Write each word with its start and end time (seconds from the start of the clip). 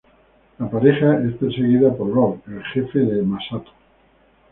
La 0.59 0.67
pareja 0.67 1.21
es 1.27 1.35
perseguida 1.35 1.95
por 1.95 2.11
Rock, 2.11 2.47
el 2.47 2.63
jefe 2.73 2.97
de 2.97 3.21
Masato. 3.21 3.69